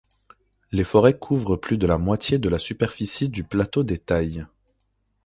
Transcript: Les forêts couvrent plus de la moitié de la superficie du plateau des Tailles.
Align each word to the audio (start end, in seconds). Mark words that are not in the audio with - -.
Les 0.71 0.83
forêts 0.83 1.15
couvrent 1.19 1.57
plus 1.57 1.77
de 1.77 1.85
la 1.85 1.99
moitié 1.99 2.39
de 2.39 2.49
la 2.49 2.57
superficie 2.57 3.29
du 3.29 3.43
plateau 3.43 3.83
des 3.83 3.99
Tailles. 3.99 4.47